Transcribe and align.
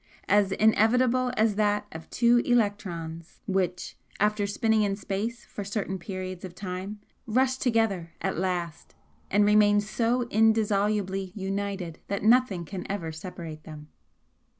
as 0.27 0.51
inevitable 0.53 1.31
as 1.37 1.53
that 1.53 1.85
of 1.91 2.09
two 2.09 2.39
electrons 2.39 3.39
which, 3.45 3.95
after 4.19 4.47
spinning 4.47 4.81
in 4.81 4.95
space 4.95 5.45
for 5.45 5.63
certain 5.63 5.99
periods 5.99 6.43
of 6.43 6.55
time, 6.55 6.99
rush 7.27 7.57
together 7.57 8.11
at 8.19 8.35
last 8.35 8.95
and 9.29 9.45
remain 9.45 9.79
so 9.79 10.23
indissolubly 10.29 11.31
united 11.35 11.99
that 12.07 12.23
nothing 12.23 12.65
can 12.65 12.83
ever 12.91 13.11
separate 13.11 13.63
them." 13.63 13.89